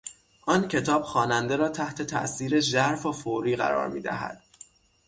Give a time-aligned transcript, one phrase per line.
[0.45, 4.43] آن کتاب خواننده را تحت تاءثیر ژرف و فوری قرار میدهد.